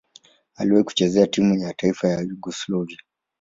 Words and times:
Aliwahi 0.55 0.83
kucheza 0.83 1.27
timu 1.27 1.55
ya 1.57 1.73
taifa 1.73 2.07
ya 2.09 2.21
Yugoslavia. 2.21 2.97